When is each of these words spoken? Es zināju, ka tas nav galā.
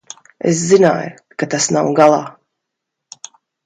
Es 0.51 0.63
zināju, 0.69 1.13
ka 1.43 1.51
tas 1.53 1.71
nav 1.79 1.93
galā. 2.03 2.21